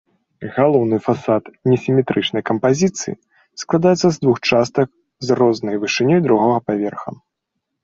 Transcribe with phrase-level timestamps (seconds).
[0.53, 3.13] Галоўны фасад несіметрычнай кампазіцыі,
[3.65, 4.87] складаецца з двух частак
[5.29, 7.09] з рознай вышынёй другога паверха.